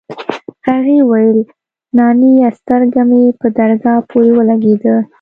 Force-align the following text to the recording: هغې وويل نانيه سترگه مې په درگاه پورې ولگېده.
هغې 0.67 0.97
وويل 1.03 1.39
نانيه 1.97 2.49
سترگه 2.57 3.03
مې 3.09 3.23
په 3.39 3.47
درگاه 3.57 3.99
پورې 4.09 4.29
ولگېده. 4.33 4.95